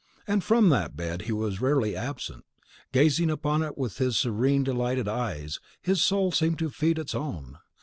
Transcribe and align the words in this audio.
And 0.25 0.43
from 0.43 0.69
that 0.69 0.97
bed 0.97 1.21
he 1.29 1.31
was 1.31 1.61
rarely 1.61 1.95
absent: 1.95 2.43
gazing 2.91 3.29
upon 3.29 3.61
it 3.61 3.77
with 3.77 3.99
his 3.99 4.17
serene, 4.17 4.63
delighted 4.63 5.07
eyes, 5.07 5.59
his 5.79 6.01
soul 6.01 6.31
seemed 6.31 6.57
to 6.57 6.71
feed 6.71 6.97
its 6.97 7.13
own. 7.13 7.59